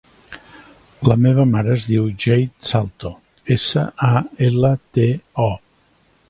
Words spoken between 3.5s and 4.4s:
essa, a,